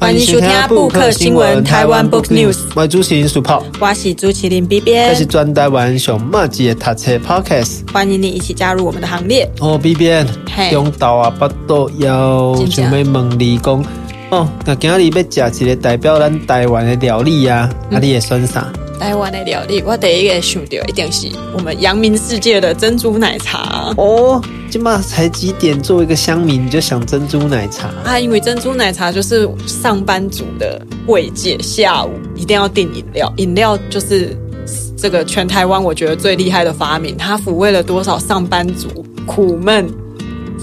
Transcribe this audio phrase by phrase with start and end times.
[0.00, 2.56] 欢迎收听布克新闻台湾 Book News。
[2.74, 4.92] 我是主持人苏泡，我是主持人 B B。
[4.94, 7.92] 这是专台湾上马吉的读册 Podcast。
[7.92, 9.46] 欢迎你一起加入我们的行列。
[9.60, 10.10] 哦，B B，
[10.70, 13.84] 中岛啊，巴肚要准备问你讲，
[14.30, 18.72] 哦，那今日要吃一个代表咱台湾的料理啊，嗯、啊，你会选啥？
[18.98, 24.42] 台湾的料理，我第一个想到一定是我们扬名世界的珍珠奶茶哦。
[24.70, 28.20] 今嘛才几点，作为一个乡民，你就想珍珠奶茶啊？
[28.20, 34.36] 因为珍珠奶茶就是上班族的慰藉，下午一定要订饮料，饮料就是
[34.96, 39.92] 这个全台湾我觉得最厉害的发明，它抚慰了多少上班族苦闷。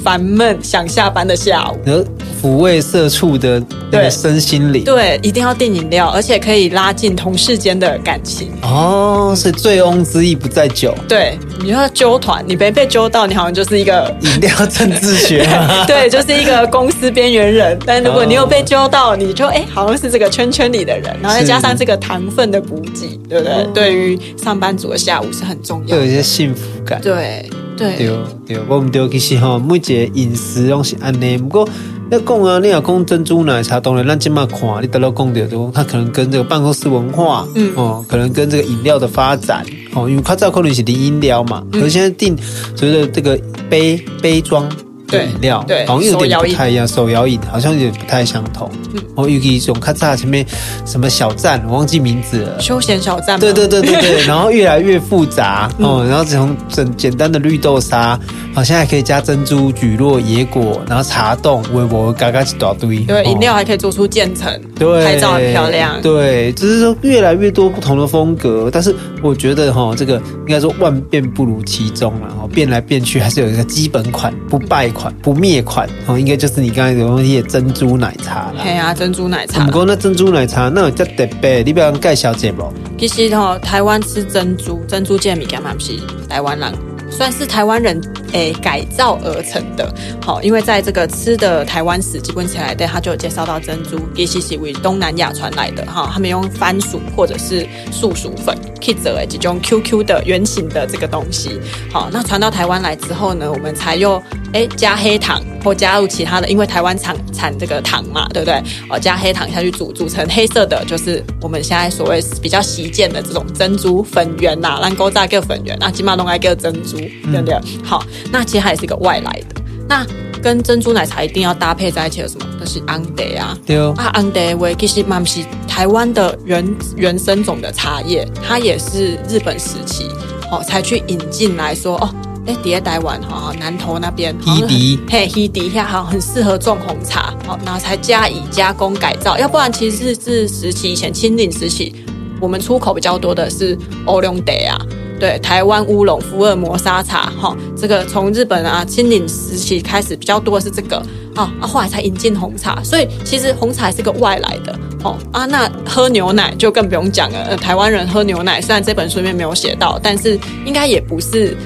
[0.03, 2.03] 烦闷想下班的下午，然后
[2.41, 3.61] 抚慰社畜的
[3.91, 4.09] 对。
[4.09, 8.49] 身心灵，对，一定要订饮料，而且可以拉近同事间的感情。
[8.61, 9.33] 哦。
[9.35, 15.45] 所以醉翁之意不在酒，对，你要揪团，你没被揪到，你好像就是一个饮料政治学，
[15.85, 17.77] 对，就是一个公司边缘人。
[17.85, 23.53] 但如果你有被揪到，你就哎，好像是这个圈圈里的人，然后再加上这个糖分的补给，对不对？
[23.53, 27.47] 哦、对于上班族的下午是很重要有一些幸福感，对。
[27.77, 31.37] 对对对，我们对其实吼，每一个饮食拢是安尼。
[31.37, 31.69] 不过
[32.09, 42.35] 要讲啊，你要讲珍珠奶茶，当然咱今嘛看，你得到讲的都，它可能跟这个办公室文化，嗯哦，可能跟这个饮料的发展，哦，因为它知道可能是零饮料嘛，可是现在定
[42.75, 43.39] 所谓的这个
[43.69, 44.67] 杯杯装。
[45.07, 46.87] 对饮料，对，好像有点不太一样。
[46.87, 48.69] 手摇饮好像有点不太相同。
[48.93, 50.45] 嗯，我有一种咔嚓前面
[50.85, 52.59] 什么小站，我忘记名字了。
[52.59, 53.39] 休闲小站。
[53.39, 54.23] 对对对对对。
[54.27, 58.19] 然后越来越复杂哦，然后从简简单的绿豆沙，
[58.53, 62.97] 好像还可以加珍珠、蒟蒻、野果，然后茶冻、微波，嘎嘎一大堆。
[62.99, 66.01] 对，饮料还可以做出渐层，对，拍照很漂亮。
[66.01, 74.91] 对，只是说越来越多不同的风格，但是我觉得哈，这个应该说万变不如其宗了，然后变来变去还是有一个基本款不败。
[74.97, 78.63] 款不灭款哦，应该就是你刚才有东西的珍珠奶茶了。
[78.63, 79.63] 对啊，珍珠奶茶。
[79.65, 82.73] 不过那珍珠奶茶那有叫特别，你不要介绍这不？
[82.97, 85.93] 其实哦，台湾吃珍珠，珍珠这米干嘛不是
[86.27, 86.73] 台湾人，
[87.11, 88.01] 算是台湾人。
[88.33, 101.59] 诶，改造而成的，好，因为在这个吃的台湾史基本起来，对，他就有介绍到珍珠，其实是为东南亚传来的，哈，他们用番薯或者是素薯粉去做诶这种 QQ 的圆形的这个东西，
[101.91, 104.21] 好，那传到台湾来之后呢，我们才又
[104.53, 108.61] 诶加黑糖或加入其他的，因为台湾产产这个糖嘛，对不对？
[108.89, 117.57] 哦，加黑糖下去煮，煮成黑色的，就是我们现在所谓比较习见的这种珍珠粉圆呐，咱古早叫粉圆，那起码都爱叫珍珠，对不对？
[117.83, 118.03] 好。
[118.31, 120.05] 那其实它也是一个外来的，那
[120.41, 122.45] 跟珍珠奶茶一定要搭配在一起的什么？
[122.59, 123.77] 就是红茶啊，对。
[123.77, 130.05] 哦，啊红茶为其实嘛是台湾的原原生种的茶叶，它也是日本时期
[130.51, 132.09] 哦才去引进来说哦，
[132.45, 141.93] 哎，底下台湾哈南投那边，伊迪 嘿伊迪下好很适合种红茶，哦，然后才加以加工改造，要不然其实是是时期以前清领时期，
[142.39, 144.77] 我们出口比较多的是欧龙德啊。
[145.19, 151.01] 对，台湾乌龙、福尔摩沙茶，哈，这个从日本啊清领时期开始比较多的是这个，
[151.35, 161.57] 啊，后来才引进红茶，所以其实红茶是个外来的，哦啊，那喝牛奶就更不用讲了，呃，台湾人喝牛奶，虽然这本书里面没有写到，但是应该也不是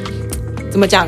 [0.69, 1.07] 怎么讲，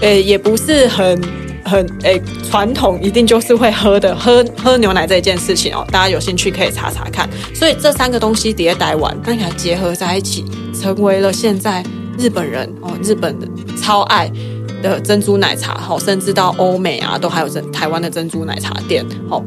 [0.00, 1.20] 诶，也不是很
[1.64, 10.44] 很诶传统，一定就是会喝的，喝喝牛奶这件事情哦，大家有兴趣可以查查看，所以这三个东西叠带完，那你还结合在一起。
[10.74, 11.82] 成为了现在
[12.18, 13.46] 日本人哦，日本的
[13.80, 14.30] 超爱
[14.82, 19.42] 的珍珠奶茶，好，甚至到欧美啊，都还有珍台湾的珍珠奶茶店，好。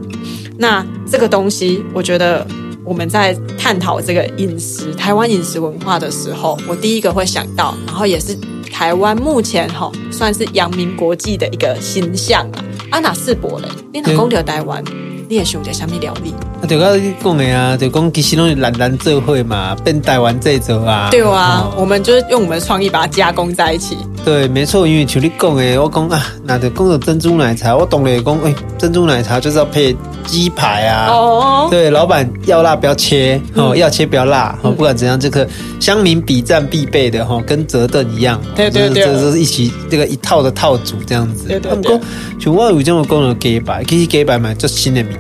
[0.57, 2.47] 那这个东西，我觉得
[2.83, 8.35] 我们在探讨这个饮食台湾饮食文化的时候，我第一个会想到，然后也是
[8.77, 12.63] 台湾目前哈算是扬名国际的一个形象啊。
[12.91, 14.83] 安娜世博嘞，你哪讲到台湾？
[15.27, 16.31] 你也想在什么料理？
[16.61, 21.09] 啊，就刚讲的啊，就讲其实拢是懒懒做会嘛，变台湾这做啊。
[21.09, 23.97] 对啊，我们就是用我们的创意把它加工在一起。
[24.27, 29.95] 对，没错，因为像你讲的，我讲啊，那就讲到珍珠奶茶，我懂了，讲哎，珍珠奶茶就是要配
[30.25, 31.07] 鸡排啊。
[31.09, 31.68] 哦。
[31.71, 35.47] 对，老板要辣不要切，哦，要切不要辣，哦，不管怎样，这个
[35.79, 38.41] 乡民比战必备的哈，跟折凳一样。
[38.53, 39.06] 对对对。
[39.06, 41.47] 这是一起这个一套的套组这样子。
[41.47, 41.97] 对对对。
[42.38, 45.18] 像我有这种讲的鸡排，其实鸡排嘛，就新的名。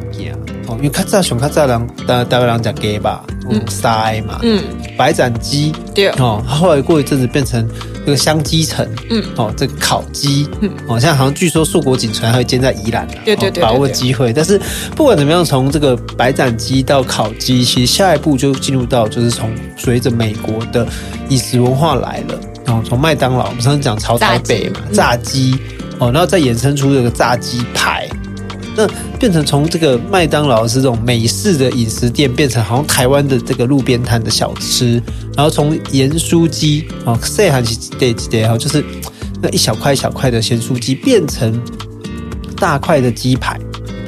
[0.67, 4.61] 哦，因为较早上较早人，大大概人讲鸡吧，嗯，塞嘛，嗯，
[4.97, 7.65] 白斩鸡，对，哦，后来过一阵子变成
[8.05, 14.33] 这个香鸡城，嗯，哦，这个烤鸡，嗯，哦，现在好像据说硕果仅存还会建在宜兰，对对对，把握机会。
[14.33, 14.59] 但是
[14.95, 20.85] 不管怎么样，从这个白斩鸡到烤鸡，其实下一步就进入到就是从随着美国的
[21.29, 25.55] 饮食文化来了，然后从麦当劳，我们上次讲潮台北嘛，炸鸡，
[25.97, 28.05] 哦，然后再衍生出这个炸鸡排。
[28.77, 28.87] 那
[29.19, 35.01] 变成从这个麦当劳是这种美式的饮食店，变成好像台湾的这个路边摊的小吃，
[35.35, 38.85] 然后从盐酥鸡啊，细汉是对对哈，就是
[39.41, 41.59] 那一小块一小块的咸酥鸡，变成
[42.55, 43.59] 大块的鸡排。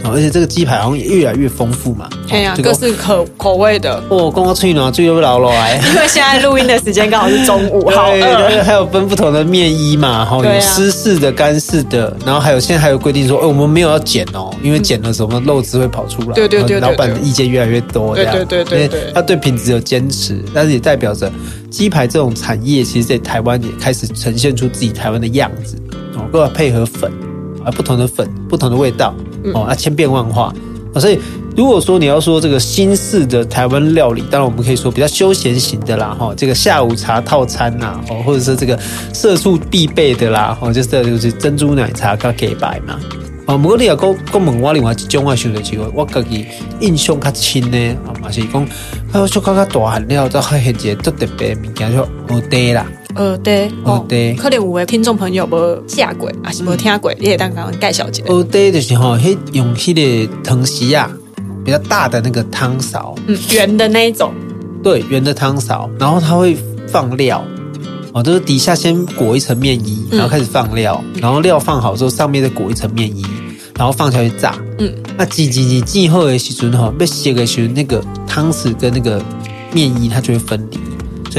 [0.03, 4.01] 而且这个鸡排好像也越来越丰富嘛，对呀，各式口口味的。
[4.09, 8.63] 哦，刚刚吹暖最又老了哎， 因为现在录音的时间刚好是中午，好饿。
[8.63, 16.33] 还有分不同的面衣嘛，哈，有湿式的、干式的，然后还有现在还有规定说，哎，我们没有要剪哦，因为剪了什么肉汁会跑出来。
[16.33, 21.31] 对对对，老板的意见越来越多，对对对对对，他对品质有坚持，但是也代表着
[21.69, 25.75] 鸡排这种产业，其实在台湾也开始呈现出自己台湾的样子
[26.15, 27.11] 哦，都要配合粉
[27.63, 29.13] 啊，不同的粉，不同的味道
[29.53, 30.53] 哦，啊，千变万化。
[30.91, 31.19] 啊，所以
[31.55, 38.79] 如果说你要说这个新式的台湾料理，当然我们可以说比较休闲型的啦，哈，这个下午茶套餐呐，哦，或者是这个
[39.13, 42.99] 社畜必备的啦，哦，就是就是珍珠奶茶跟给白嘛，
[43.45, 46.47] 啊，不过你要讲讲问我另外一种我想的机会，我自己
[46.79, 48.67] 印象较深呢，啊，嘛是讲，
[49.13, 52.87] 还有小可较大汉了，再还现一个特别物件叫蚵嗲啦。
[53.19, 55.57] 呃，对，呃，对，可能有位听众朋友无
[55.89, 58.23] 食过，还是无听过，你也当刚刚介绍一下。
[58.23, 61.11] 蚵嗲就是吼，迄用迄个汤匙啊，
[61.65, 64.31] 比较大的那个汤勺，嗯，圆的那一种，
[64.81, 66.57] 对，圆的汤勺，然后它会
[66.87, 67.43] 放料，
[68.13, 73.25] 哦，就是底下先裹一层面衣，然后开始放料，嗯、然后料放好之后，上面再裹一层面衣，
[73.77, 79.21] 然后放下去炸，嗯，那挤挤挤挤后的时候哈，被写的时候那个汤匙跟那个
[79.73, 80.79] 面衣它就会分离。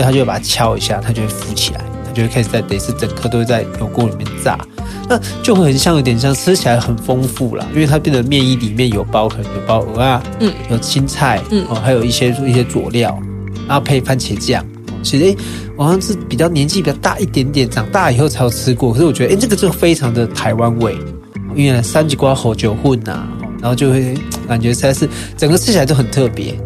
[0.01, 4.59] 所以他就会把它敲一下，它就会浮起来，它就会开始在得是整颗都会在油锅里面炸，
[5.07, 13.21] 那就会很像有点像吃起来很丰富啦，因为它变得面衣里面有包可能有包鹅啊，嗯，有青菜，嗯，哦，还有一些一些佐料，
[13.69, 14.65] 然后配番茄酱。
[15.03, 15.37] 其实诶，
[15.77, 20.97] 我好像是比较年纪比较大一点点，长大以后才有吃过，可是我觉得诶，这个就非常的台湾味，
[21.55, 23.27] 因为三级瓜红酒混呐，
[23.61, 24.15] 然后就会
[24.49, 25.07] 感觉实在是
[25.37, 26.59] 整个吃起来都很特别。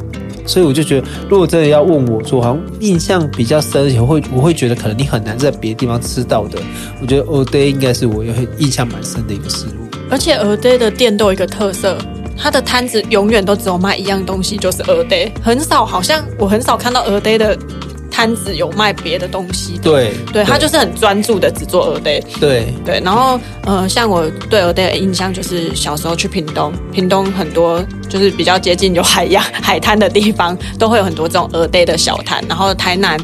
[0.47, 6.59] 所以我就觉得，如果真的要问我说，好像印象比较深，会我会觉得可能你很难在别的地方吃到的，
[7.01, 9.89] 我觉得 Oday 应该是我有印象蛮深的一个食物。
[10.11, 11.97] 而且 Oday 的店都有一个特色，
[12.37, 17.59] 它的摊子永远都只有卖一样东西，就是 Oday，，很少，好像我很少看到 Oday 的。
[18.15, 23.01] 摊子有卖别的东西的，对对，他就是很专注的只做鹅蛋，对对。
[23.05, 32.41] 然后呃，像我对鹅蛋的印象就是小时候去屏东，屏东很多就是比较接近有海洋海滩的地方，都会有很多这种鹅蛋的小摊。
[32.49, 33.19] 然后台南。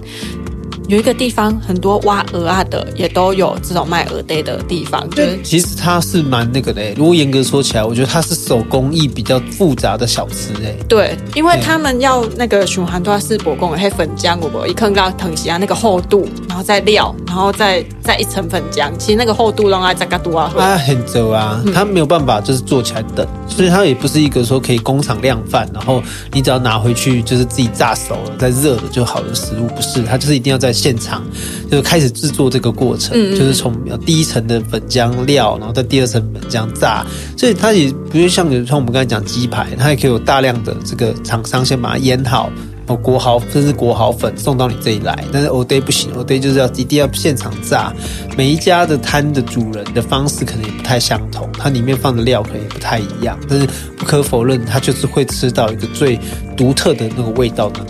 [0.91, 5.09] 有一个地方很多挖鹅啊的，也都有这种卖鹅蛋的地方。
[5.11, 10.77] 就是其实它是蛮那个的，如果严格说起来，我觉得它是手工艺比较复杂的小吃诶。
[10.89, 18.91] 对，因为他们要那个循环都要是伯公黑粉浆，我不一坑到藤席啊那个厚度，然后再料，然后再再一层粉浆。
[18.99, 20.53] 其实那个厚度让它再加多啊。
[20.57, 26.03] 它很皱啊，它没有办法就是做起来等，所以它也不是一个说可以工厂量贩，然后
[26.33, 30.71] 你只要拿回去就是自己炸熟了再热了就好的食物，不是，它就是一定要在。
[30.81, 31.23] 现场
[31.71, 33.71] 就是开始制作这个过程，嗯嗯就是从
[34.07, 37.05] 第一层的粉浆料，然后在第二层粉浆炸，
[37.37, 42.51] 所以它也不是像像我们刚才讲鸡排，它也可以有大量的这个厂商先把它腌好，
[42.91, 45.25] 哦，裹好甚至裹好粉送到你这里来。
[45.33, 47.93] 但是蚵嗲不行，蚵嗲就是要一定要现场炸。
[48.37, 53.67] 每一家的摊的主人的方式可能也不太相同，它里面放的料可能也不太一样，但是
[53.97, 56.19] 不可否认，它就是会吃到一个最
[56.57, 57.81] 独特的那个味道的。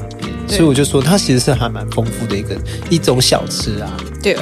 [0.46, 2.54] 所以我就说，它其实是还蛮丰富的一个
[2.90, 3.96] 一种小吃啊。
[4.22, 4.36] 对，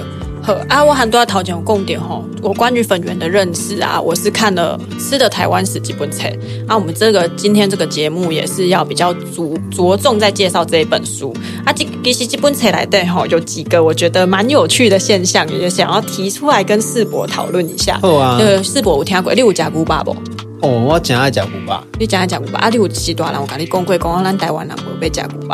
[0.48, 2.24] 好啊，我很多讨讲共点吼。
[2.40, 6.26] 我关于粉圆的认识啊，我是看了《吃的台湾史》几本册。
[6.66, 11.36] 啊，我们这个今天这个节目也是要比较着着重在介绍这一本书
[11.66, 11.72] 啊。
[11.74, 17.98] 这其实这本册来对吼，有几个我觉得蛮有趣的现象，也想要提出来跟世博讨论一下。
[18.00, 18.38] 好啊。
[18.40, 20.16] 呃，世博有听过，你有加古巴不？
[20.62, 21.84] 哦，我真爱加古巴。
[21.98, 22.70] 你真爱加古巴啊？
[22.70, 25.46] 你有时大人我跟你讲过，讲咱台湾人不会吃牛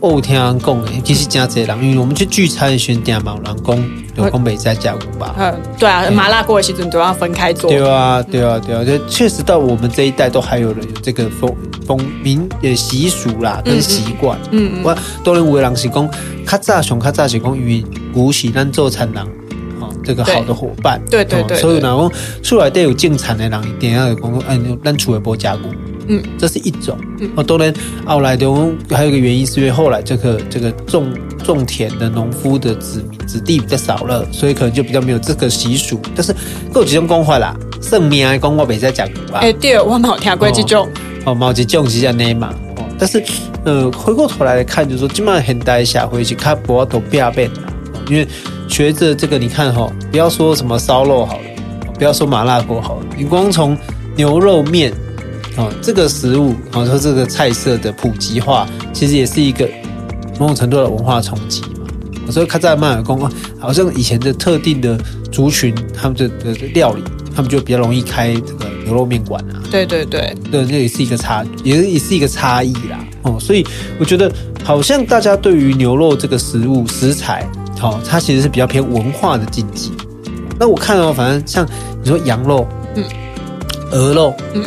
[0.00, 0.16] 肉。
[0.16, 5.34] 哦，听人讲诶，其实真侪人，因为我们去聚餐的时候，店嘛有人讲，有讲美在加五吧？
[5.38, 7.70] 嗯，对啊，麻辣锅的时阵都要分开做。
[7.70, 11.54] 对啊，对啊，对啊，就确实到我们这一代都还有人有这个风
[11.86, 14.38] 风民呃习俗啦跟习惯。
[14.50, 14.82] 嗯嗯。
[14.82, 16.08] 我当然有的人是讲，
[16.46, 19.28] 较早上较早是讲，因为古时咱做餐人，哦，
[20.04, 21.00] 这个好的伙伴。
[21.10, 21.56] 对对对。
[21.58, 25.62] 所以呢，讲出来都有进产的人，一定要有讲，嗯，咱厝的无加固。
[26.08, 26.98] 嗯，这是一种。
[27.20, 27.72] 嗯哦，当然，
[28.04, 28.46] 后来的
[28.90, 31.06] 还有一个原因，是因为后来这个这个种
[31.44, 36.00] 种田的农夫的子民子弟比较少了，所以可能就比较没有这个习俗。
[36.16, 36.34] 但是
[36.72, 39.38] 各有几种讲法啦，算命的讲我没在讲吧。
[39.40, 40.88] 哎，对，我冇听过这种。
[41.24, 42.52] 哦，冇这种是这样嘛。
[42.76, 43.22] 哦，但是
[43.64, 47.69] 呃，回过头来来看，就是说，基本上现代社会去看不都变变了。
[48.08, 48.26] 因为
[48.68, 51.44] 学着这个，你看哈，不要说什么烧肉好了，
[51.98, 53.76] 不要说麻辣锅好了，你光从
[54.16, 54.92] 牛肉面
[55.56, 59.68] 哦，这个食物哦，说这个菜色的普及化，其实也是一个
[60.38, 62.30] 某种程度的文化冲击嘛。
[62.30, 64.96] 所以看在曼尔宫啊，好像以前的特定的
[65.32, 67.02] 族群，他们的的料理，
[67.34, 69.58] 他们就比较容易开这个牛肉面馆啊。
[69.70, 73.04] 对对对，对，这也是一个差，也也是一个差异啦。
[73.22, 73.66] 哦，所以
[73.98, 74.32] 我觉得
[74.62, 77.44] 好像大家对于牛肉这个食物食材，
[77.80, 79.90] 好、哦，它其实是比较偏文化的禁忌。
[80.58, 81.66] 那我看到，反正像
[82.02, 83.04] 你说羊肉，嗯，
[83.90, 84.62] 鹅肉，嗯。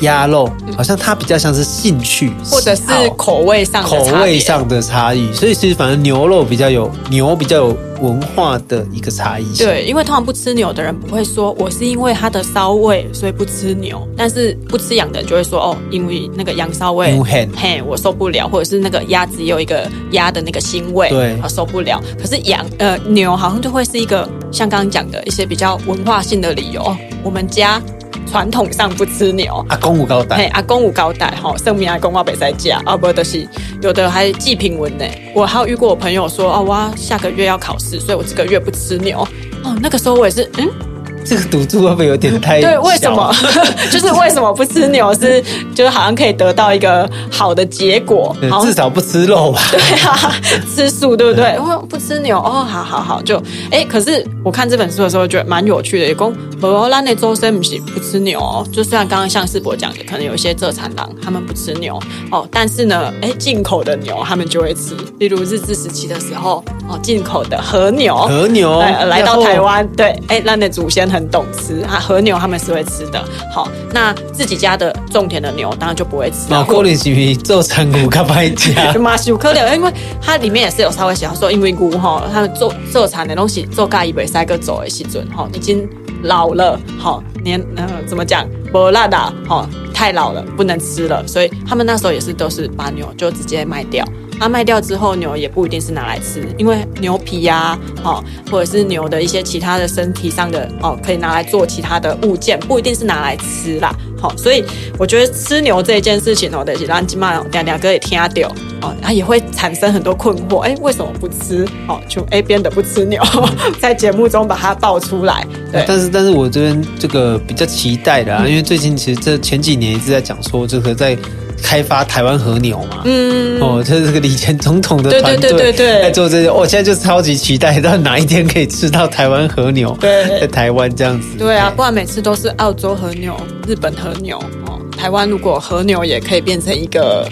[0.00, 2.82] 鸭肉好像它比较像是兴趣，或者是
[3.16, 9.44] 口味上的口味上的差异，所以其实反正牛肉比较有牛比较有文化的一个差异。
[9.56, 22.00] 对，因为通常不吃牛的人不会说我是因为它的骚味所以不吃牛，但是不吃羊的人就会说哦，因为那个羊骚味，嘿，我受不了，或者是那个鸭子有一个鸭的那个腥味，对，我受不了。
[22.20, 27.82] 可是羊呃牛好像就会是一个像刚刚讲的一些比较文化性的理由，我们家。
[28.30, 33.46] 传统上不吃牛，阿公有交代，嘿，阿公有交代，吼，生命阿公我别再加，啊，不就是
[33.80, 35.04] 有的还祭品文呢。
[35.34, 39.26] 我还有遇过我朋友说，哦，我下个月要考试，所以我这个月不吃牛。
[39.64, 40.87] 哦，那个时候我也是，嗯。
[41.28, 42.68] 这个赌注会不会有点太小？
[42.68, 43.34] 对，为什么？
[43.92, 45.42] 就是为什么不吃牛是，
[45.74, 49.60] 就是好像可以得到一个好的结果，至少不吃肉吧？
[49.70, 50.32] 对啊，
[50.74, 51.56] 吃素对不对？
[51.56, 53.36] 哦，不吃牛哦，好好好，就
[53.70, 71.17] 哎，可是我看这本书的时候觉得蛮有趣的，也讲荷兰的周深不是不吃牛哦，就虽然刚刚像世博讲的，可能有一些蔗产郎他们不吃牛哦，但是呢，哎，进口的牛他们就会吃，例如日治时期的时候哦，进口的和牛，和牛来到台湾，对，哎，咱的祖先很。
[71.18, 73.22] 很懂吃啊，和牛他们是会吃的。
[73.52, 76.46] 好，那自己家的种田的牛当然就不会吃。
[76.48, 85.88] 那可能是因为做产骨较歹吃，嘛是有可能，因为它里面也是有稍微写到说，因为牛哈，它做做产的东西做咖一杯三个走的时阵哈，已经
[86.22, 94.06] 老了，好年呃怎么讲，不辣的，好太老了不能吃了，所以他们那时候也是都是把牛就直接卖掉。
[94.38, 103.92] 它、啊、卖掉之后，牛也不一定是拿来吃，因为牛皮呀、啊，哦，或者是牛的一些其他的身体上的哦，可以拿来做其他的物件，不一定是拿来吃啦。
[104.20, 104.64] 好、哦，所以
[104.98, 108.48] 我觉得吃牛这一件事情哦，得是让金马两两个也听下掉
[108.80, 110.60] 哦，他也会产生很多困惑。
[110.60, 111.66] 哎，为什么不吃？
[111.88, 113.22] 哦，就 A 边的不吃牛，
[113.80, 115.44] 在节目中把它爆出来。
[115.72, 121.18] 对，但是但是我这边这个比较期待的啊，嗯、因为最近其实这前几年一直在讲说这个在。
[121.62, 133.36] 开发台湾和牛嘛，嗯，哦，这是这个李前总统的团队在做这些，我、哦、现在就超级期待，到哪一天可以吃到台湾和牛，对，在台湾这样子，对啊，不然每次都是澳洲和牛、
[133.66, 137.28] 日本和牛，哦，台湾如果和牛也可以变成一个。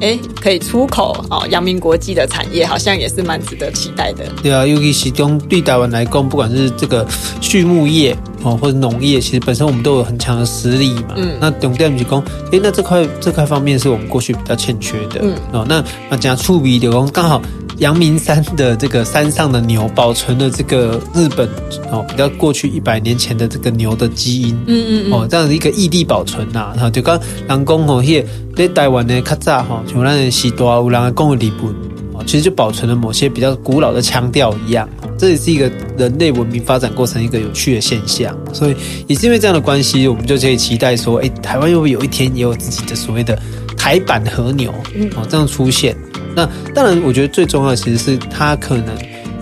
[0.00, 4.24] 哎，可以出口哦，阳明国际的产业好像也是蛮值得期待的。
[4.42, 7.06] 对啊，尤其其中对台湾来讲，不管是这个
[7.40, 11.14] 畜牧业哦，或者农业，其实本身我们都有很强的实力嘛。
[11.16, 12.22] 嗯，那重点是讲，
[12.52, 15.20] 哎，那这块这块方面是我们过去比较欠缺的。
[15.22, 17.40] 嗯，哦，那那讲触鼻的工，刚好。
[17.78, 21.48] 阳明山的这个山上的牛保存了这个日本
[21.90, 25.12] 哦，比较过去一百年前的这个牛的基因，嗯嗯，嗯。
[25.12, 28.24] 哦，这样的一个异地保存呐，然后就刚人讲哦，迄
[28.56, 31.70] 在台湾的较早哈，像咱的时代有人讲的日本
[32.14, 43.38] 哦，其实就保存了某些比较古老的腔调一样，这也是一个人类文明发展过程一个有趣的现象，所以也是因为这样的关系，我们就可以期待说，哎，台湾会不会有一天也有自己的所谓的
[43.86, 44.74] 台版和牛
[45.14, 45.96] 哦，这样出现。
[46.34, 48.92] 那当然，我觉得最重要的其实是它可能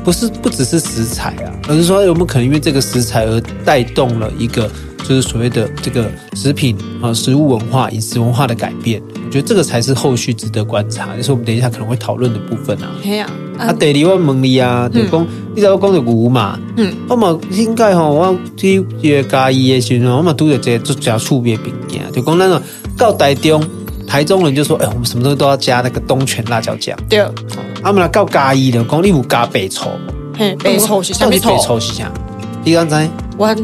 [0.04, 9.00] 不是不只是食材啊，而是说有没有可能因为这个食材而带动了一个就是所谓的这个食品啊、食物文化、饮食文化的改变。
[9.24, 12.90] 我觉得这个才是后续值得观察，就是我们等一下可能会讨论的部分啊。
[13.02, 16.60] 对啊，啊，第二我问你啊，就讲你知道我讲的牛嘛？
[16.76, 22.62] 嗯，我嘛应该吼，我去这个嘉义的时候，我嘛拄着这个做加醋的物件，就讲那个
[22.98, 23.64] 到台中。
[24.06, 27.26] 台中人就说：“哎、欸，我们什么东西都要加那个东泉辣椒酱。”对，
[27.82, 29.90] 他们来告嘉义的，讲你有加白醋。
[30.36, 31.30] 嘿，白醋是什么？
[31.30, 32.10] 白醋是啥？
[32.64, 33.54] 你刚才我有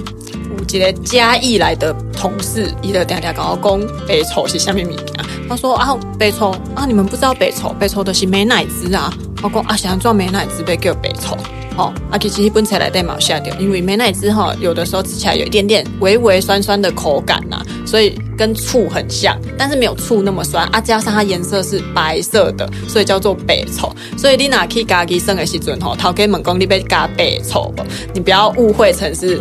[0.69, 5.07] 一个嘉义来的同事，伊就常常跟我讲白醋是什么物件。
[5.49, 7.75] 他说：“啊，白醋啊，你们不知道白醋？
[7.79, 11.37] 白醋都是美乃滋啊。”我讲：“啊，想做美乃滋，被叫白醋。”
[11.81, 20.81] 哦，啊，其实本菜来带毛下掉，因为美乃滋哈，有的时候吃起来有一点点微微酸酸的口感呐、啊，所以跟醋很像，但是没有醋那么酸啊。
[20.81, 23.91] 加上它颜色是白色的，所以叫做白醋。
[24.19, 27.83] 所以你拿去家己生的时阵吼，头家问讲你要加白醋不？
[28.13, 29.41] 你不要误会成是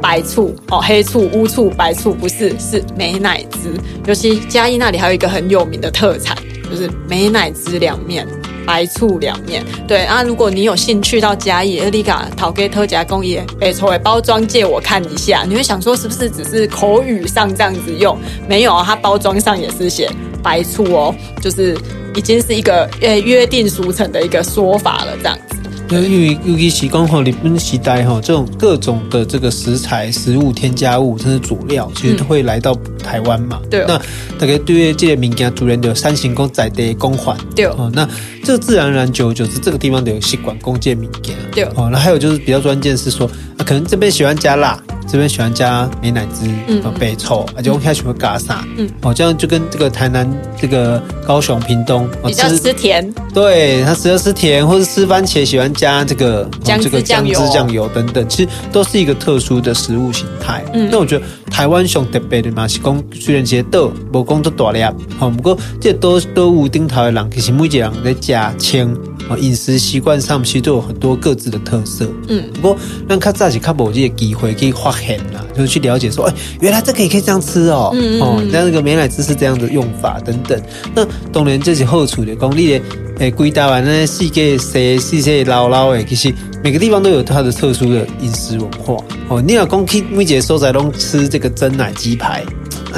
[0.00, 3.72] 白醋哦，黑醋、乌醋、白醋不是，是美乃滋。
[4.06, 6.36] 尤其嘉义那里还有一个很有名的特产，
[6.70, 8.24] 就是美乃滋凉面。
[8.66, 9.64] 白醋两面。
[9.86, 18.18] 对啊，如果你有兴趣到嘉义，你卡陶给特加工业北抽的包装借我看一下，你会想说是不是只是口语上这样子用？
[18.48, 20.10] 没有啊，它包装上也是写
[20.42, 21.76] 白醋哦，就是
[22.14, 25.56] 已经是一个呃约定俗成的一个说法了，这样子。
[25.98, 33.60] 因为尤其是讲吼，日本时代吼，这种各种的这个食材、食物添加物，甚至佐料，其实都会来到台湾嘛。
[33.68, 33.86] 对、嗯。
[33.88, 33.98] 那
[34.38, 37.36] 大概对于这些民间主人的三行公仔的公款。
[37.56, 37.66] 对。
[37.66, 38.08] 哦，那
[38.44, 41.34] 这自然而然久而久之，这个地方的有习惯公建民间。
[41.52, 41.64] 对。
[41.74, 44.80] 哦，那还有就是比较关键是说，啊，可能这边喜欢加辣。
[45.10, 60.64] 这边喜欢加美乃滋，嗯，白醋，而且我开始会加啥，嗯，哦，这样就跟这个台南、这个高雄、屏东比较吃甜，对，他只要吃甜，或者吃番茄喜欢加这个姜汁酱油、酱油等等，其实都是一个特殊的食物形态。
[60.72, 68.96] 嗯，那我觉得台湾上特别的嘛是讲，虽然这些豆无讲做大量，好，不过这都都有顶头的人，其实每一个人在加清。
[69.38, 72.06] 饮食习惯上其实都有很多各自的特色。
[72.28, 72.76] 嗯，不过
[73.08, 77.90] 让卡扎起卡宝这些机会可以发现啦，就是去了解说，哎，原来这个也可以这样吃哦。
[77.94, 78.20] 嗯嗯。
[78.20, 80.60] 哦，那那个美乃滋是这样的用法等等。
[80.94, 82.80] 那当然这是好处的，讲你的
[83.18, 86.32] 诶，归台湾呢，世界细细细老老诶，其实
[86.64, 88.96] 每个地方都有它的特殊的饮食文化。
[89.28, 92.44] 哦，你老公去每个所在拢吃这个蒸奶鸡排。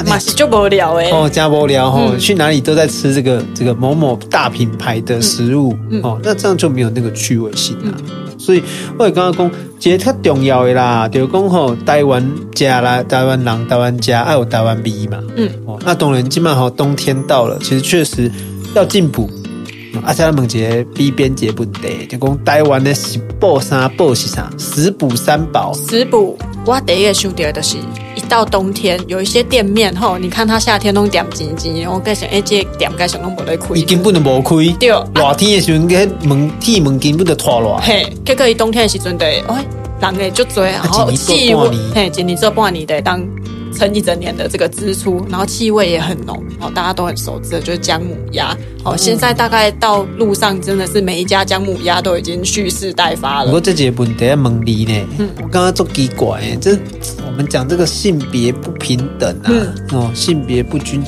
[0.05, 7.93] 嘛是就无聊诶哦，加无聊哦，去哪里都在吃这个这个某某大品牌的食物、哦，那这样就没有那个趣味性啦。
[7.97, 8.63] 嗯、所以
[8.97, 15.19] 我刚刚讲，一个较重要的啦，就是讲吼，台湾家啦，台湾人，台湾家爱有台湾味嘛。
[15.35, 18.31] 嗯，哦，那当然，今嘛吼冬天到了，其实确实
[18.73, 19.29] 要进补。
[20.01, 24.51] 阿且问一个边边节问题，就讲台湾的食补三宝是啥？
[24.57, 25.71] 食补三宝。
[25.73, 27.77] 食补，我第一个想到的是。
[28.15, 34.55] 一到冬天，有一些店面吼，你看它夏天拢点几几，我该想，哎，这店该想拢无得开，伊根本就无开。
[34.79, 37.79] 对，热天的时阵，个门铁门根本就脱落。
[37.79, 39.65] 嘿，结果伊冬天的时阵，对，哎，
[39.99, 43.19] 人诶就多，然后气温，嘿，一年做半年的当。
[43.73, 48.95] 撑一整年的这个支出，然后气味也很浓哦，大家都很熟知的，就是姜母鸭哦。
[48.97, 53.45] 现在大概到路上真的是每一家姜母鸭都已经蓄势待发了。
[53.47, 56.77] 不过这几个问题要问你呢，嗯，我刚刚做奇怪，这
[57.25, 61.03] 我们讲这个性别不平等啊，嗯、哦，性别不均。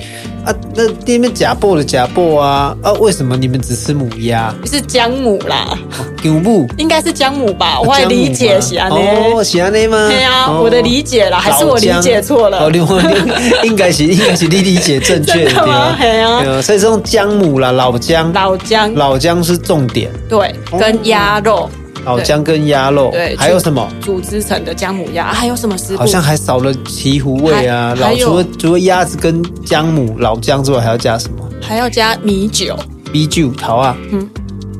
[0.45, 2.91] 啊，那店面假货的假货啊啊！
[2.93, 4.53] 为什么你们只吃母鸭？
[4.65, 5.77] 是姜母啦，
[6.23, 7.79] 姜母应该是姜母吧？
[7.81, 10.07] 我还理解是安呢哦，是安呢吗？
[10.09, 12.59] 对啊，我的理解啦，还是我理解错了？
[12.65, 13.03] 哦，另外
[13.65, 15.95] 应该是应该是你理解正确的 吗？
[15.99, 21.69] 对啊，所以是用姜母啦，老姜，老姜，老姜是重点，对，跟鸭肉。
[22.05, 23.91] 老姜跟鸭肉，对，还有什么？
[23.99, 25.97] 煮之成的姜母鸭，还有什么食？
[25.97, 27.95] 好像还少了醍醐味啊！
[27.99, 31.49] 老除了除了鸭子跟姜母、老姜之外，还要加什么？
[31.61, 32.77] 还要加米酒。
[33.11, 33.97] 米酒好啊。
[34.11, 34.29] 嗯。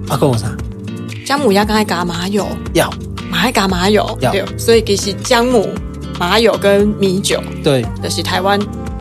[0.08, 0.56] 阿公我啥？
[1.26, 2.48] 姜母鸭刚才加麻油。
[2.74, 2.90] 要。
[3.32, 4.18] 还加麻油。
[4.22, 4.32] 要。
[4.58, 5.68] 所以其实姜母、
[6.20, 8.60] 麻油跟米酒，对，就是台湾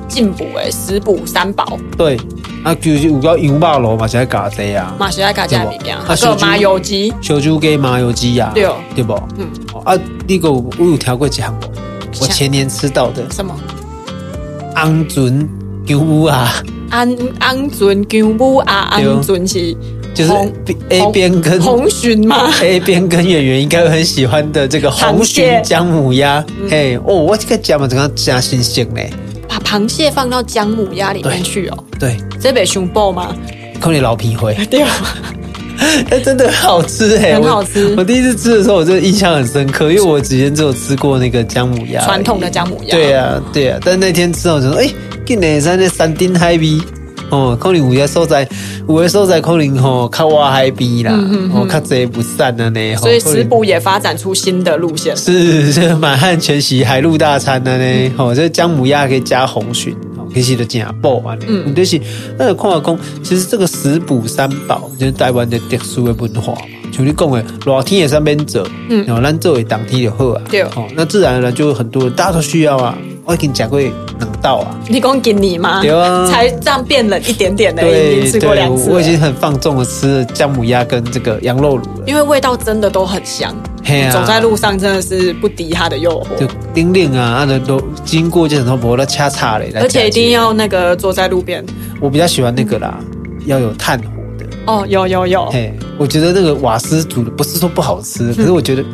[0.08, 1.78] 进补诶食补三宝。
[1.98, 2.18] 对。
[2.64, 8.66] 啊，就是有个羊肉炉嘛，是爱加这啊，嘛是爱加这物件，还有麻油鸡，小猪鸡麻油鸡呀，对。
[8.94, 9.12] 对不？
[9.36, 9.46] 嗯，
[9.84, 9.94] 啊，
[10.26, 11.54] 那个我有调过几项，
[12.20, 13.22] 我前年吃到的。
[13.30, 13.54] 什么？
[14.74, 15.46] 鹌鹑
[15.86, 16.54] 牛母啊，
[16.90, 19.76] 鹌鹌鹑牛母啊，鹌鹑是
[20.14, 20.32] 就是
[20.88, 29.12] A 边跟红鲟吗？A 边跟演员应该很喜欢的这个红鲟姜母鸭，嘿，哦，我这个姜嘛，怎样加新鲜嘞？
[29.58, 31.84] 把螃蟹放到姜母鸭里面去哦。
[31.98, 33.34] 对，这北熊爆吗？
[33.80, 34.54] 看你老皮灰。
[34.70, 34.90] 对啊，
[36.08, 37.96] 它 真的很好吃哎，很好吃我。
[37.98, 42.96] 我第一次吃的时候，我真的印象很深刻，因为我之前只有吃过那个姜母鸭，传统的姜母鸭。
[42.96, 43.78] 对啊，对啊。
[43.84, 44.88] 但那天吃我就说，哎，
[45.26, 46.78] 今年在那山顶海味。
[47.34, 48.48] 哦，可能有些所在，
[48.88, 51.12] 有些所在可能吼较挖海边啦，
[51.52, 52.96] 哦较济不散的呢。
[52.96, 58.12] 所以食补也发展出新的路线，是是满汉全席海陆大餐的呢。
[58.16, 61.36] 哦，这姜母鸭可以加红鲟，哦，其实就真补啊。
[61.48, 62.00] 嗯，就是
[62.38, 66.60] 那个矿工，其实这个食补三宝就是台湾的特殊的文化嘛。
[66.92, 70.42] 像你讲的，热天也上边做，嗯，然后咱做为当天就好啊。
[70.48, 72.96] 对，哦，那自然而然就很多人大家都需要啊。
[73.26, 74.78] 我已经讲过冷到啊！
[74.90, 75.80] 你讲给你吗？
[75.80, 78.90] 对啊，才这样变冷一点点的，已经吃过两次。
[78.90, 83.56] 我已经很放纵的吃了姜母鸭跟这个羊肉炉了，因为味道真的都很香。
[83.82, 86.38] 嘿走在路上真的是不敌它的诱惑。
[86.38, 89.72] 就叮铃啊，那都经过就很多伯的掐叉嘞。
[89.76, 91.64] 而且一定要那个坐在路边。
[91.98, 92.98] 我比较喜欢那个啦，
[93.46, 94.04] 要有炭火
[94.38, 94.46] 的。
[94.66, 95.46] 哦，有有有。
[95.46, 98.84] 嘿，我觉得那个瓦斯煮的不是说不好吃，可是我觉得。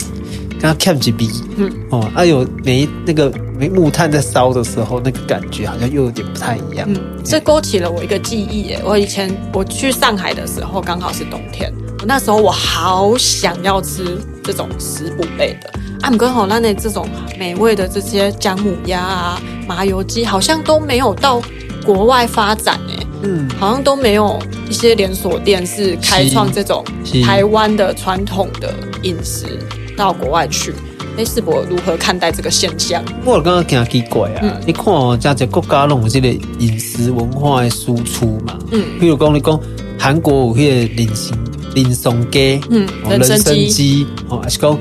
[0.63, 3.33] 跟他 catch 比，嗯，哦，啊有每那个
[3.69, 6.87] 木炭在烧的时候，那个感觉好像又有点不太一样。
[6.89, 8.81] 嗯，这勾起了我一个记忆耶。
[8.85, 15.71] 我以前我去上海的时候，刚好是冬天，我那时候我好想要吃这种食补类的。
[16.03, 17.07] 啊，刚好那那这种
[17.39, 21.43] 美味的这些姜母鸭啊、麻油鸡，好像都没有到
[21.85, 23.07] 国外发展诶。
[23.23, 26.83] 嗯，好像都没有一些连锁店是开创这种
[27.23, 29.59] 台湾的传统的饮食
[29.95, 30.73] 到国外去。
[31.17, 33.05] 哎，世博如何看待这个现象？
[33.25, 38.59] 我刚刚讲奇怪啊，嗯、你看哦，这些国家拢有这个饮食文化的输出嘛。
[38.71, 39.61] 嗯，比如讲你讲
[39.99, 41.39] 韩国有迄个人参
[41.75, 44.79] 人参鸡，嗯，人参鸡，哦，还是讲。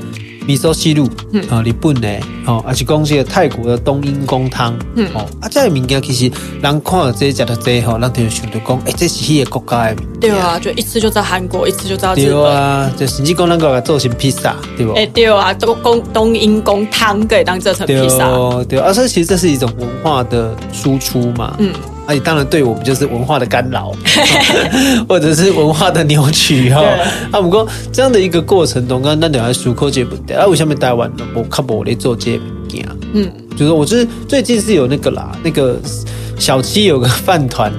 [0.50, 2.08] 米索西路，嗯，啊，日本的，
[2.44, 6.24] 哦，而且讲这个泰国的冬阴功汤，嗯，哦，啊，这个物件其实
[6.60, 10.02] 人看到这些食到这吼，人就想到讲，哎，这是迄个国家的。
[10.20, 12.26] 对啊，就一次就知道韩国，一次就知道日本。
[12.26, 14.92] 对啊，就甚至讲能够做成披萨，对不？
[14.94, 18.28] 哎，对啊，冬冬冬阴功汤可以当做成披萨，
[18.68, 21.72] 对啊，所以其实这是一种文化的输出嘛，嗯。
[22.06, 23.92] 那当然对我们就是文化的干扰，
[25.08, 26.82] 或者是文化的扭曲哈。
[27.30, 32.88] 啊，不过这样的一个过程中，刚刚那两位熟客节目的啊，为什么台湾我看不来做这物件？
[33.12, 35.78] 嗯，就是我就是最近是有那个啦，那个
[36.38, 37.72] 小七有个饭团，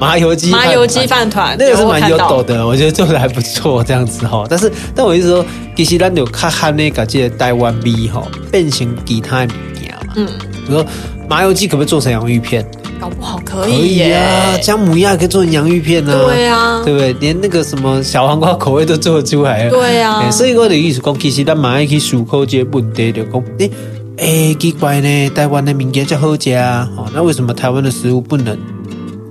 [0.00, 4.44] 麻油鸡麻油鸡饭团，那个是蛮有抖的，我觉得做的还不错，这样子哈。
[4.48, 5.44] 但是，但我意思说，
[5.76, 10.12] 其实咱有看看那个这个台湾味哈，变成其他的物件嘛。
[10.16, 10.26] 嗯，
[10.66, 10.86] 比如说
[11.28, 12.64] 麻油鸡可不可以做成洋芋片？
[13.00, 14.60] 搞不好可以耶！
[14.62, 16.24] 姜母鸭可以做成洋芋片呢。
[16.24, 17.12] 对啊，对不对？
[17.14, 19.70] 连那个什么小黄瓜口味都做得出来了。
[19.70, 23.70] 对啊，所以我的意思讲，其实咱马上去思考这个问题，就讲，诶，
[24.16, 28.56] 诶，奇怪呢，台湾的民间叫好吃啊，那为什么台湾的食物不能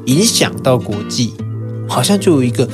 [0.06, 1.34] 影响到国际？
[1.88, 2.68] 好像就有一个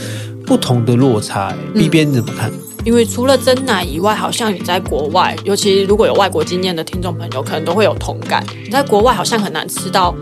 [0.46, 1.54] 不同的落差。
[1.74, 2.52] B 边你怎么看？
[2.84, 8.44] 因为除了真奶以外，好像你在国外，尤其如果有外国经验的听众朋友，可能都会有同感。
[8.64, 10.16] 你在国外好像很难吃到。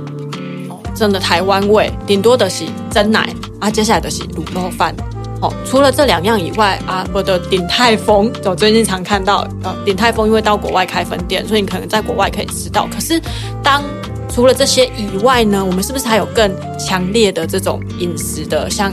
[0.95, 4.95] 真的台湾味，顶多的是蒸奶啊，接下来的是卤肉饭。
[5.41, 12.85] 哦，除了这两样以外啊，我的鼎泰丰，我最近常看到，呃，鼎泰丰因为到国外开分店，所以你可能在国外可以吃到。
[12.87, 13.21] 可是，
[13.63, 13.81] 当
[14.29, 18.69] 除了这些以外呢，我们是不是还有更强烈的这种饮食的？
[18.69, 18.91] 像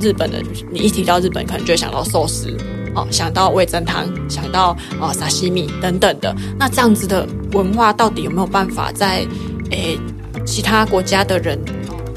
[0.00, 2.56] 日本的，你一提到日本，可能就会想到寿司，
[2.94, 6.34] 哦，想到味噌汤，想到哦沙西米等等的。
[6.58, 9.26] 那这样子的文化到底有没有办法在
[9.72, 9.98] 诶？
[10.44, 11.58] 其他国家的人，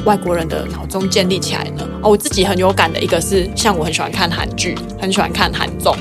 [0.06, 1.88] 外国人的脑中建立起来呢？
[2.02, 5.96] 哦，我自己很有感的一个是，像我很喜欢看韩剧，很喜欢看韩综，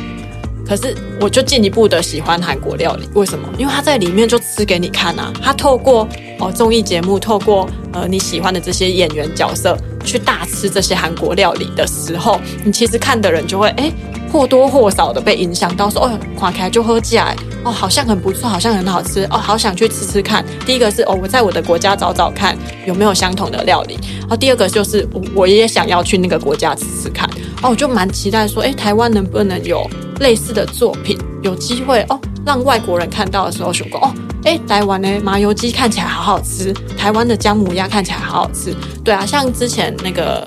[0.66, 3.08] 可是我就进一步的喜欢韩国料理。
[3.14, 3.48] 为什么？
[3.58, 6.08] 因为他在里面就吃给你看啊，他透过
[6.38, 13.84] 哦综艺节目，透过呃你喜欢的这些演员角色去大吃这些韩国料理的时候，你其实看的人就会哎。
[13.84, 13.94] 诶
[14.34, 20.44] 或多或少的被影响到，说哦，垮开就喝起来，哦，好像很不错，好像很好吃，哦，好想去吃吃看。
[20.66, 27.30] 第一个是哦，我在我的国家找找看有没有相同的料理，然后第二个就是我我也想要去那个国家吃吃看，
[27.62, 40.44] 哦，我就蛮期待说，哎，台湾能不能有类似的作品，有机会哦，让外国人看到的时候说哦，哎，台湾的麻油鸡看起来好好吃，台湾的姜母鸭看起来好好吃，对啊，像之前那个。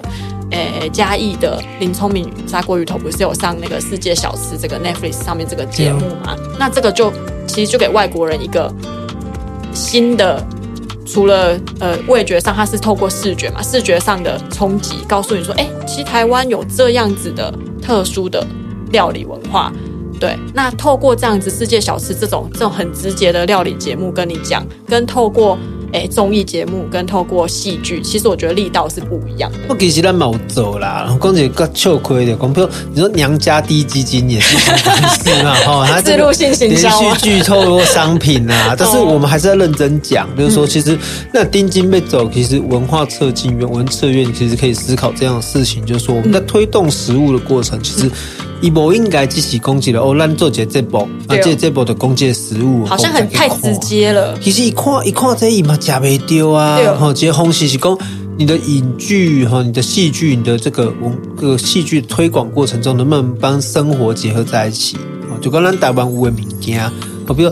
[0.52, 6.36] 诶，嘉义的林聪明砂锅鱼头不是有上那个世界小吃这个 Netflix 上面这个节目吗？
[6.38, 7.12] 嗯、那这个就
[7.46, 8.74] 其实就给外国人一个
[9.74, 10.42] 新的，
[11.06, 18.46] 除了呃味觉上，它是透过视觉嘛，视觉上的冲击，告诉你说，哎，其实台湾有这样子的特殊的
[18.92, 19.72] 料理文化。
[20.20, 25.58] 对，那透过这样子世界小吃这种这种很直接的料理节目跟你讲，跟透过。
[25.94, 29.58] 哎，综艺节目跟透过戏剧，其实我觉得力道是不一样的。
[29.70, 40.98] 我其实咱冇做啦，讲起个糗亏的，讲比如你说娘家低基金也是是嘛， 哈，它自入性行销，连续剧透过商品啊， 但是我们还是要认真讲，就是说，其实
[41.34, 48.12] 那丁金被走，其实文化策进院、文策院其实可以思考这样的事情，就是说我们在推动食物的过程，其实。
[48.62, 54.38] 伊无应该只是攻击了哦，咱做这这部，啊，这这部的攻击食物，好像很太直接了。
[54.40, 56.78] 其实一看一看这伊嘛，食袂丢啊。
[57.00, 57.98] 吼，这些东西是讲
[58.38, 64.98] 你的影剧哈，你的戏剧，你的这个文这个戏剧推广过程中，能不能帮生活结合在一起？
[65.40, 66.82] 就讲咱台湾有的物件
[67.26, 67.52] 好，比如。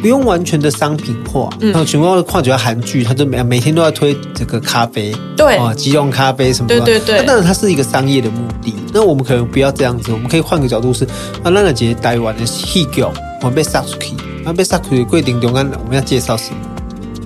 [0.00, 7.26] 不用完全的商品化，嗯，那全部跨主要韩剧，他就每每天都要推这个咖啡，对啊，即溶咖啡什么的，对对对。
[7.26, 8.72] 当然，它是一个商业的目的。
[8.92, 11.04] 那我们可能不要这样子，我们可以换个角度是，
[11.42, 16.58] 啊，那个节台湾的戏剧，我们被杀出去，啊，被杀出去规定中间我们要介绍什么？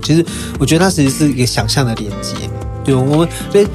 [0.03, 0.25] 其实
[0.59, 2.35] 我觉得它其实是一个想象的连接，
[2.85, 3.67] 对，我们被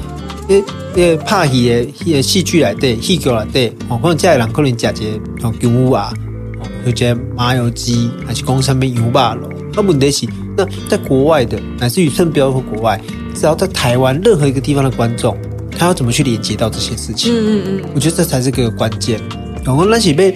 [0.48, 1.68] 诶诶，拍戏
[2.12, 6.12] 的戏剧来对，戏剧来对，哦，可能家里人可能假节哦，牛啊。
[6.88, 12.98] 有些麻油鸡还是讲上面油巴咯，那问题是那在国外的，乃至于甚至不要说国外，
[13.34, 15.36] 只要在台湾任何一个地方的观众，
[15.70, 17.30] 他要怎么去连接到这些事情？
[17.32, 19.20] 嗯嗯嗯，我觉得这才是个关键。
[19.64, 20.34] 然后那些被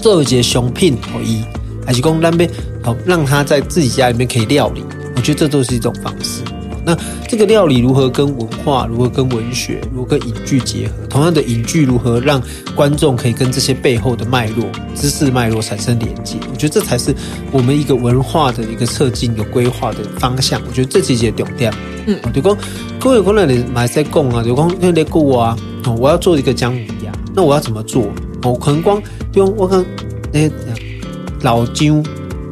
[0.00, 1.44] 做一些商品统一，
[1.84, 2.50] 还是讲那边
[2.82, 4.82] 好让他在自己家里面可以料理，
[5.14, 6.40] 我觉得这都是一种方式。
[6.86, 6.96] 那
[7.26, 11.04] 这个料理如何跟文化，如何跟文学，如何跟影剧结合？
[11.10, 12.40] 同样的影剧如何让
[12.76, 16.36] 观众可以跟这些背后的脉络、知识脉络产生连接？
[16.48, 17.12] 我觉得这才是
[17.50, 20.62] 我们一个文化的一个策进、有规划的方向。
[20.68, 21.74] 我觉得这几节重点。
[22.06, 22.56] 嗯，对公，
[23.00, 25.58] 各位可能你买在供啊，对公，那你顾啊，
[25.98, 28.08] 我要做一个姜母鸭，那我要怎么做？
[28.44, 29.02] 我可能光
[29.34, 29.84] 用我看
[30.32, 30.48] 那
[31.42, 32.00] 老姜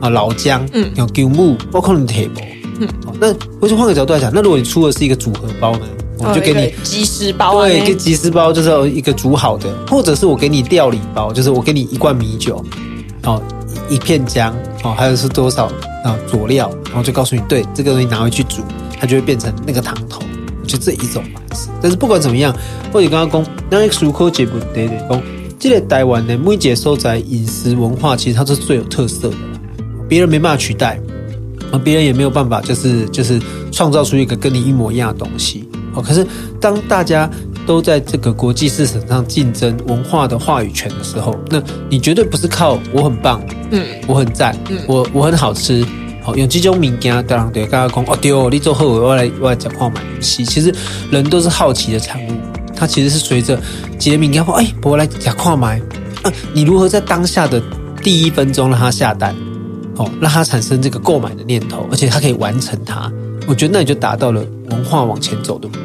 [0.00, 2.40] 啊、老姜，嗯，有姜母，我可能提不。
[3.14, 5.86] 嗯，那我就换个角度来讲，那如果你出的是一个组合包呢？
[6.16, 12.64] 我就给你即食包，对，一个即食包就是一个煮好的，或者是我给你料理包，就是我给你一罐米酒，
[13.24, 13.42] 哦，
[13.90, 15.66] 一片姜，哦，还有是多少
[16.04, 18.62] 啊佐料，然后就告诉你，对，这个东西拿回去煮，
[18.98, 20.22] 它就会变成那个汤头，
[20.66, 21.68] 就这一种方式。
[21.82, 22.56] 但是不管怎么样，
[22.92, 25.20] 或者刚刚讲，那个苏科杰不对对讲，
[25.58, 29.36] 这个台湾的每一个所在饮食文化，其实它是最有特色的，
[30.08, 30.98] 别人没办法取代。
[31.78, 33.40] 别人也没有办法，就是就是
[33.72, 36.02] 创造出一个跟你一模一样的东西哦。
[36.02, 36.26] 可是
[36.60, 37.28] 当大家
[37.66, 45.84] 都在这个国际市场上竞争文化的话语权的时候，那你绝对不是靠我很棒，嗯，我很赞，嗯，我我很好吃，
[46.22, 50.44] 好用这种名言当然对大家讲哦，对哦，你做后我来我来讲话买东西。
[50.44, 50.74] 其实
[51.10, 52.30] 人都是好奇的产物，
[52.76, 53.58] 它其实是随着
[53.98, 55.80] 杰明要说哎，我来讲话买，
[56.22, 57.62] 啊，你如何在当下的
[58.02, 59.34] 第一分钟让他下单？
[59.96, 63.10] 哦，让他产生这个购买的念头，而且他可以完成它，
[63.46, 65.80] 我觉得那你就达到了文化往前走的目的。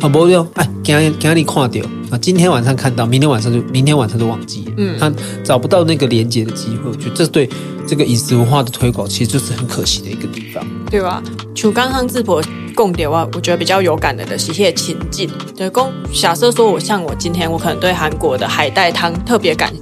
[0.00, 2.18] 好，不用，哎，给他给他你看掉啊！
[2.18, 4.72] 今天晚上看到，明天晚上就明天晚上就忘记了。
[4.76, 5.10] 嗯，他
[5.42, 7.48] 找不到那个连接的机会，我觉得这对
[7.86, 11.22] 这个饮食文化的推广其实就是很可惜的一个地方，对吧？
[11.54, 12.42] 就刚刚智博
[12.74, 15.30] 供的话，我觉得比较有感的的是一些情境。
[15.56, 19.72] 对，公假设说我像我今天，我可能对韩国的海带汤特别感。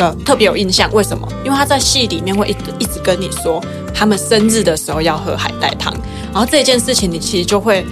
[0.00, 1.28] 呃，特别有印象，为什么？
[1.44, 3.62] 因为他在戏里面会一直一直跟你说，
[3.94, 5.92] 他们生日的时候要喝海带汤，
[6.32, 7.84] 然后这件事情你其实就会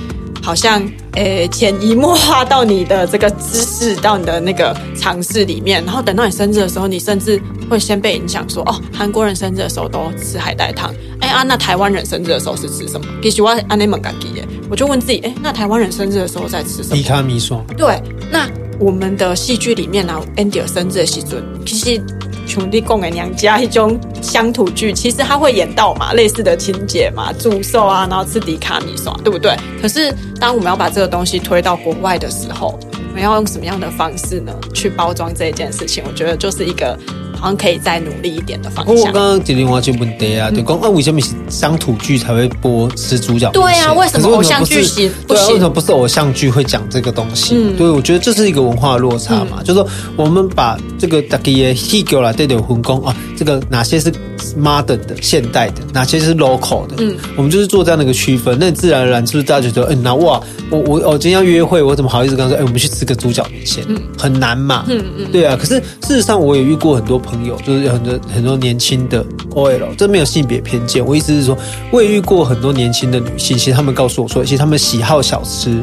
[0.42, 0.82] 好像
[1.16, 10.90] 诶潜移默化到你的这个知识，到你的那个常识里面，然后等到你生日的时候，你甚至会先被影响说，哦，韩国人生日的时候都吃海带汤，
[11.20, 13.06] 哎啊，那台湾人生日的时候是吃什么？
[13.20, 16.96] 必须我安内蒙嘎吉耶，我就问自己，哎，那台湾人生日的时候在吃什么？
[16.96, 17.64] 米卡米爽。
[17.76, 18.00] 对，
[18.30, 18.48] 那。
[18.80, 22.00] 我们的戏剧里面呢，Andy 生日的时阵，其实
[22.46, 29.56] 兄弟供给娘家一种乡土剧，其实他会演到嘛，类似的情节嘛，祝寿啊，然后吃迪卡米爽，对不对？
[29.82, 32.78] 可是当我们要把这个东西推到国外的时候，
[33.08, 34.52] 我们要用什么样的方式呢？
[34.72, 36.96] 去包装这一件事情，我觉得就是一个。
[37.38, 38.96] 好像可以再努力一点的方向。
[38.96, 43.50] 我刚刚接电话就问对啊，就讲啊，为什么是乡土剧才会播吃猪脚？
[43.52, 45.10] 对啊，为什么偶像剧行？
[45.26, 47.54] 对啊，为什么不是偶像剧会讲这个东西？
[47.56, 49.58] 嗯，对，我觉得这是一个文化落差嘛。
[49.58, 54.12] 嗯、就是说，我们把这个大家的戏给了，对对，分工啊，这个哪些是
[54.58, 56.96] modern 的现代的，哪些是 local 的？
[56.98, 58.58] 嗯，我们就是做这样的一个区分。
[58.58, 63.84] 那自然而然，是不是大家觉得，嗯，那哇，我我我今天要约会，我怎么好意思跟他说，哎，我们去吃个猪脚面线？
[63.88, 64.84] 嗯，很难嘛。
[64.88, 65.56] 嗯嗯，对啊。
[65.56, 68.18] 可是事实上，我也遇过很多朋友，就是有很多。
[68.34, 69.24] 很多年轻的
[69.54, 71.04] OL，这没有性别偏见。
[71.04, 71.56] 我意思是说，
[71.90, 75.76] 我也遇过很多年轻的女性，其实她们告诉我说，其实她们喜好小吃，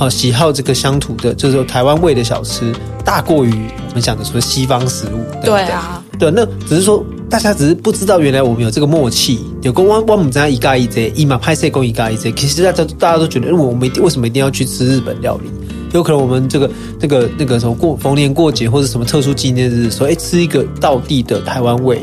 [0.00, 2.72] 啊，喜好这个乡土的，就是说台湾味的小吃，
[3.04, 5.18] 大过于我们讲的说西方食物。
[5.42, 9.44] 对，对，对啊，对，那只是说大家只是不知道，原来我们有这个默契。
[9.60, 12.32] 有个汪汪母在一嘎一贼，一马拍摄公一嘎一贼。
[12.32, 15.50] 其实大家大家都觉得，我们为什么一定要去吃日本料理？
[15.92, 22.00] 有可能我们这个、那个、那个什么过逢年过节或者什么特殊纪念日，说哎吃一个道地的台湾味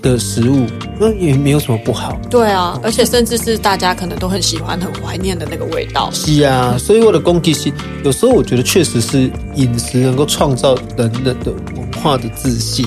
[0.00, 0.66] 的食物，
[0.98, 2.18] 那也没有什么不好。
[2.30, 6.10] 对啊，而且甚至是大家可能都很喜欢、很怀念的那个味道。
[6.12, 7.72] 是啊，所以我的攻击性，
[8.04, 12.86] 有时候我觉得确实是饮食能够创造人的的文化的自信，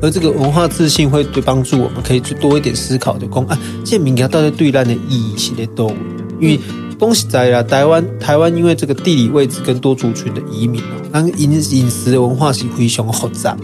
[0.00, 5.94] 而这个文化自信会对帮助我们可以去多一点思考的讲啊，这名它到底对咱的意义是在哪里？
[6.40, 6.60] 因为。
[6.98, 7.60] 恭喜在啦！
[7.64, 13.56] 台湾台湾因为这个地理位置跟多族群的移民哦，那饮饮食的文化是非常复杂，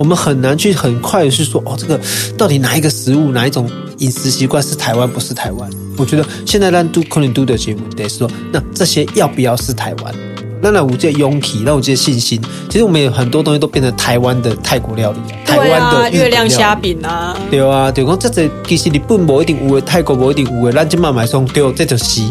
[0.00, 2.00] 我们很难去很快的去说哦，这个
[2.34, 5.70] 到底哪一个食物哪一种饮食习惯是台湾不是台湾？
[5.98, 10.14] 我觉得现在让都可能都的节目得说，那这些要不要是台湾？
[10.62, 22.22] 那那我这勇气，那我这信心，其实我们有很多东西都变成台湾的泰国料理，台湾的月亮虾饼啊，对啊，对讲这这其实日本不一定有的，泰国不一定有的，咱今慢买送对，这就是。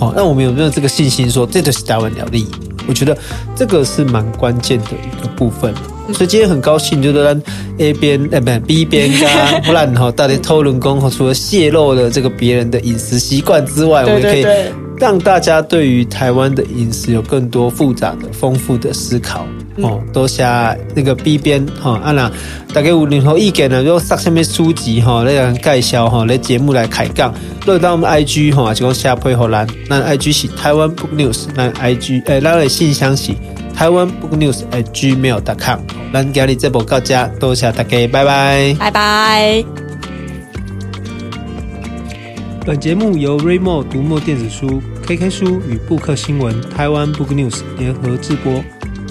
[0.00, 2.46] 哦，那我们有没有这个信心说这就是台湾料理？
[2.86, 3.16] 我觉得
[3.56, 5.74] 这个是蛮关键的一个部分。
[6.12, 7.42] 所以今天很高兴，就是让
[7.78, 14.46] A 边呃不 B 边跟 不然哈，大家偷论工哈，除了泄露了这个别人的饮食习惯之外，我们也可以
[14.98, 19.46] 让大家对于台湾的饮食有更多复杂的、丰富的思考。
[19.82, 22.32] 哦，多下那个 B 边哈，啊那
[22.72, 23.82] 大家有任何意见呢？
[23.82, 27.34] 如果上下面书籍哈，来介绍哈，来节目来开讲。
[27.66, 33.32] 落到我们 IG 哈，就讲下配合栏，那 IG 是台湾 Book News，那 IG 诶，咱的信箱是
[33.76, 35.80] 台湾 Book News at gmail.com。
[36.10, 39.64] 咱今日这部到这，多谢大家，拜拜，拜拜。
[42.64, 48.64] 本节目由 Readmoo 读墨电子书、KK 书与布克新闻台湾 Book News 联合制播。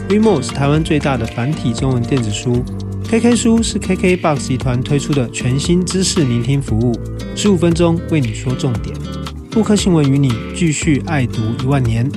[0.09, 2.65] Readmoo 是台湾最大的繁体中文电子书
[3.07, 6.99] ，KK 书是 KKBOX 集团推出的全新知识聆听服务，
[7.35, 8.95] 十五分钟为你说重点。
[9.51, 12.09] 布克新闻与你继续爱读一万年。